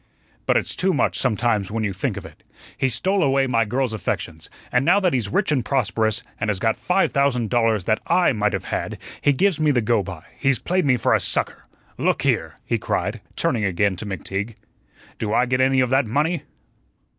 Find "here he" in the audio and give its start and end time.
12.23-12.79